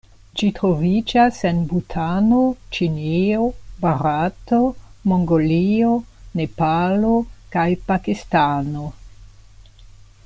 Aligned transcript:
Ĝi 0.39 0.47
troviĝas 0.59 1.41
en 1.49 1.59
Butano, 1.73 2.39
Ĉinio, 2.77 3.43
Barato, 3.85 4.61
Mongolio, 5.13 5.93
Nepalo 6.41 7.13
kaj 7.57 7.69
Pakistano. 7.93 8.91